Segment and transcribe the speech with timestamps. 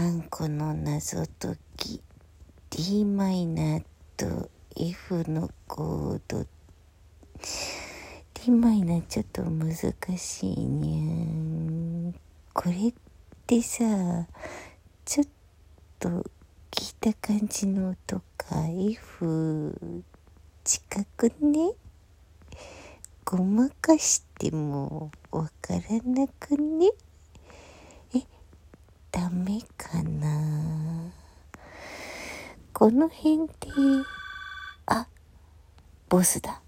[0.00, 2.00] あんこの謎解き
[2.70, 3.84] d マイナー
[4.16, 6.46] と F のコード。
[8.32, 9.76] D マイナーちょっと難
[10.16, 12.18] しいにゃ
[12.54, 12.94] これっ
[13.46, 13.84] てさ
[15.04, 15.26] ちょっ
[15.98, 16.08] と
[16.70, 18.56] 聞いた感じの音か。
[18.68, 20.02] F
[20.64, 21.72] 近くね？
[23.26, 26.88] ごまかしてもわからなくね
[28.14, 28.20] え
[29.12, 31.10] ダメかな
[32.80, 33.52] この辺で。
[34.86, 35.06] あ
[36.08, 36.62] ボスだ。